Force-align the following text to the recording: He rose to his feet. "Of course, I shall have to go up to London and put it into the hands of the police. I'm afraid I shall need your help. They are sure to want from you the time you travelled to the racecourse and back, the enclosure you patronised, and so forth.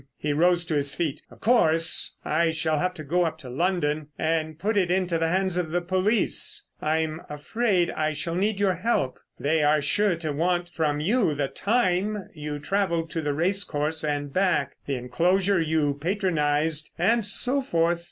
He 0.17 0.33
rose 0.33 0.65
to 0.65 0.73
his 0.73 0.95
feet. 0.95 1.21
"Of 1.29 1.41
course, 1.41 2.17
I 2.25 2.49
shall 2.49 2.79
have 2.79 2.95
to 2.95 3.03
go 3.03 3.23
up 3.23 3.37
to 3.37 3.51
London 3.51 4.07
and 4.17 4.57
put 4.57 4.75
it 4.75 4.89
into 4.89 5.19
the 5.19 5.27
hands 5.29 5.57
of 5.57 5.69
the 5.69 5.79
police. 5.79 6.65
I'm 6.81 7.21
afraid 7.29 7.91
I 7.91 8.11
shall 8.11 8.33
need 8.33 8.59
your 8.59 8.73
help. 8.73 9.19
They 9.39 9.61
are 9.63 9.79
sure 9.79 10.15
to 10.15 10.33
want 10.33 10.69
from 10.69 11.01
you 11.01 11.35
the 11.35 11.49
time 11.49 12.29
you 12.33 12.57
travelled 12.57 13.11
to 13.11 13.21
the 13.21 13.35
racecourse 13.35 14.03
and 14.03 14.33
back, 14.33 14.71
the 14.87 14.95
enclosure 14.95 15.61
you 15.61 15.99
patronised, 16.01 16.89
and 16.97 17.23
so 17.23 17.61
forth. 17.61 17.99